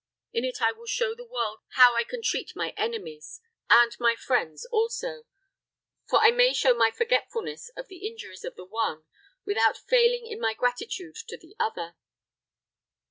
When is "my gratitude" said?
10.39-11.17